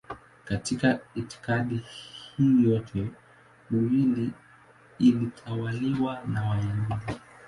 [0.45, 1.81] Katika itikadi
[2.37, 3.07] hii yote
[3.71, 4.31] miwili
[4.99, 7.13] ilitawaliwa na Wayahudi.